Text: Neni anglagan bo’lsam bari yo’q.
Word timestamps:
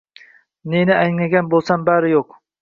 Neni 0.75 0.95
anglagan 1.01 1.53
bo’lsam 1.53 1.85
bari 1.91 2.11
yo’q. 2.17 2.35